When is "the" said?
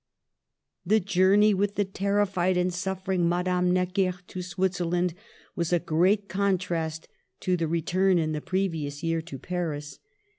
0.83-0.99, 1.75-1.85, 7.55-7.67, 8.31-8.41